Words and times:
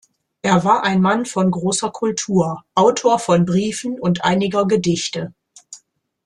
Er 0.41 0.63
war 0.63 0.83
ein 0.83 0.99
Mann 0.99 1.27
von 1.27 1.51
großer 1.51 1.91
Kultur, 1.91 2.63
Autor 2.73 3.19
von 3.19 3.45
Briefen 3.45 3.99
und 3.99 4.23
einiger 4.25 4.65
Gedichte. 4.65 5.35